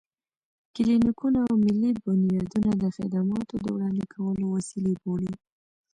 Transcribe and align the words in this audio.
کلينيکونه 0.75 1.39
او 1.47 1.53
ملي 1.65 1.91
بنيادونه 2.05 2.71
د 2.81 2.83
خدماتو 2.95 3.55
د 3.59 3.65
وړاندې 3.75 4.03
کولو 4.13 4.45
وسيلې 4.55 4.93
بولو. 5.01 5.33